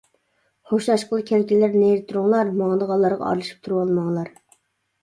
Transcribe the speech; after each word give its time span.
خوشلاشقىلى 0.69 1.27
كەلگەنلەر 1.31 1.77
نېرى 1.83 2.01
تۇرۇڭلار، 2.09 2.51
ماڭىدىغانلارغا 2.63 3.29
ئارىلىشىپ 3.31 3.65
تۇرۇۋالماڭلار! 3.69 4.35